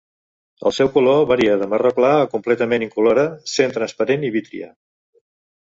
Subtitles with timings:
[0.69, 4.73] El seu color varia de marró clar a completament incolora, sent transparent i vítria.